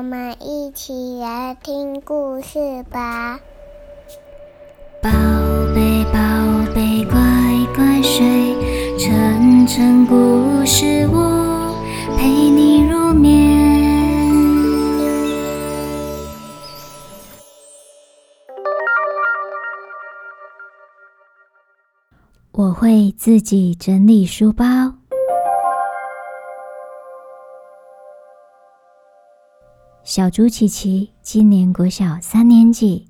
[0.00, 3.38] 我们一起来听故事吧。
[5.02, 5.10] 宝
[5.74, 6.18] 贝，宝
[6.74, 7.20] 贝，乖
[7.76, 11.76] 乖睡，晨晨故事屋
[12.16, 13.60] 陪你入眠。
[22.52, 24.64] 我会自己整理书包。
[30.02, 33.06] 小猪琪琪今年国小三年级，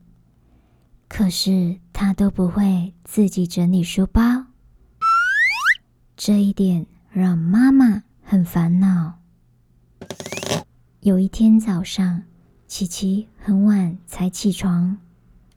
[1.08, 4.20] 可是他都不会自己整理书包，
[6.16, 9.14] 这一点让妈妈很烦恼。
[11.00, 12.22] 有一天早上，
[12.66, 14.98] 琪琪很晚才起床，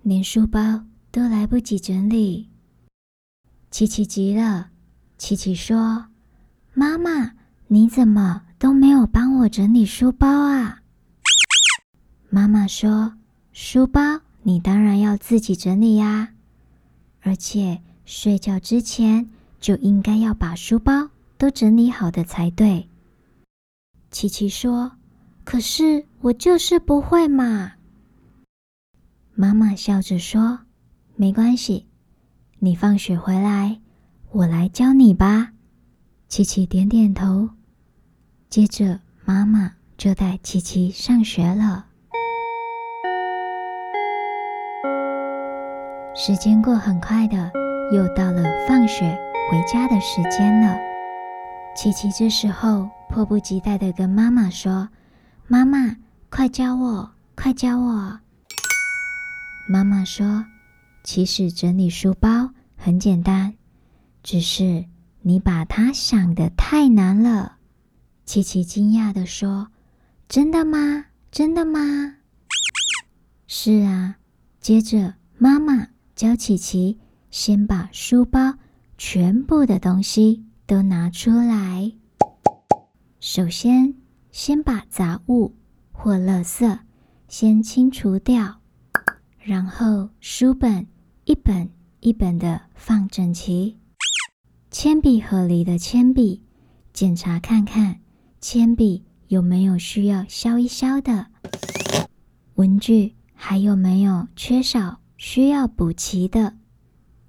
[0.04, 2.48] 连书包都来不及整理。
[3.72, 4.70] 琪琪急了，
[5.18, 6.06] 琪琪说
[6.74, 7.34] ：“妈妈，
[7.68, 10.80] 你怎么都没有帮我整理书包啊？”
[12.36, 13.14] 妈妈说
[13.54, 14.02] ：“书包
[14.42, 16.34] 你当然要自己整理呀，
[17.22, 22.90] 而且睡觉之前就应该要把书包都整理好的才对。”
[24.10, 24.94] 琪琪说
[25.46, 27.74] ：“可是我就是不会嘛。”
[29.36, 30.62] 妈妈笑着说
[31.16, 31.86] ：“没关系，
[32.58, 33.80] 你放学回来，
[34.32, 35.54] 我来教你吧。”
[36.28, 37.52] 琪琪点点头，
[38.50, 41.90] 接着妈妈就带琪琪上学了。
[46.16, 47.52] 时间过很快的，
[47.92, 49.18] 又到了放学
[49.50, 50.78] 回家的时间了。
[51.76, 54.88] 琪琪这时候迫不及待的跟妈妈说
[55.48, 55.98] ：“妈妈，
[56.30, 58.20] 快教我，快教我！”
[59.68, 60.46] 妈妈说
[61.04, 63.56] ：“其实整理书包很简单，
[64.22, 64.86] 只是
[65.24, 67.58] 你把它想的太难了。”
[68.24, 69.70] 琪琪惊讶的说
[70.30, 71.06] ：“真的吗？
[71.32, 71.80] 真的吗
[73.48, 74.18] ？”“是啊。”
[74.62, 75.88] 接着妈妈。
[76.16, 77.00] 教琪琪
[77.32, 78.54] 先把书包
[79.00, 81.92] 全部的东西都拿出来。
[83.20, 83.96] 首先，
[84.32, 85.56] 先把杂物
[85.92, 86.80] 或垃圾
[87.28, 88.60] 先清除掉，
[89.40, 90.86] 然后书本
[91.26, 91.68] 一本
[92.00, 93.80] 一本的放整齐。
[94.70, 96.44] 铅笔盒里的铅笔，
[96.94, 98.00] 检查看看
[98.40, 101.28] 铅笔有没有需要削一削的。
[102.56, 105.00] 文具还有没有缺少？
[105.26, 106.54] 需要补齐的，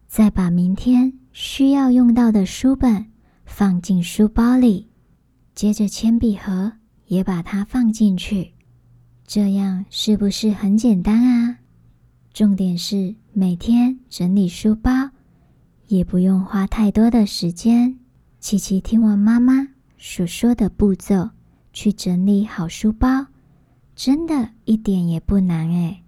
[0.09, 3.07] 再把明天需要用到的书本
[3.47, 4.89] 放进书包里，
[5.55, 6.73] 接着铅笔盒
[7.07, 8.53] 也把它放进去。
[9.25, 11.59] 这样是不是很简单啊？
[12.33, 14.91] 重点是每天整理书包
[15.87, 17.97] 也不用花太多的时间。
[18.41, 19.69] 琪琪听完妈妈
[19.99, 21.31] 所说的步骤，
[21.73, 23.27] 去整理好书包，
[23.95, 26.01] 真的一点也不难哎。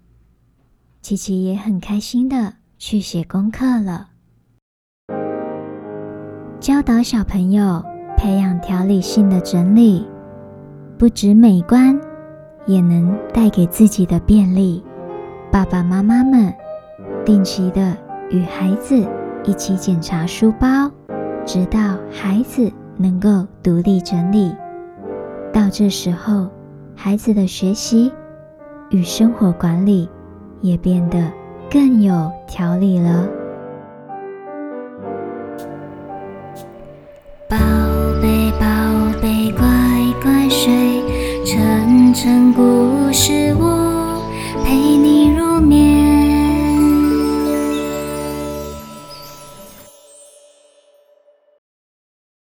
[1.07, 4.09] 琪琪也很开心的去写功课了，
[6.59, 7.81] 教导小朋友
[8.17, 10.05] 培养条理性的整理，
[10.97, 11.97] 不止美观，
[12.65, 14.83] 也能带给自己的便利。
[15.49, 16.53] 爸爸妈妈们
[17.25, 17.95] 定期的
[18.29, 19.07] 与孩子
[19.45, 20.91] 一起检查书包，
[21.45, 24.53] 直到孩子能够独立整理。
[25.53, 26.49] 到这时候，
[26.97, 28.11] 孩子的学习
[28.89, 30.09] 与生活管理。
[30.61, 31.17] 也变得
[31.69, 33.27] 更有条理了。
[37.47, 37.57] 宝
[38.21, 38.65] 贝，宝
[39.21, 39.67] 贝，乖
[40.21, 41.01] 乖睡，
[41.45, 43.66] 晨晨故事我。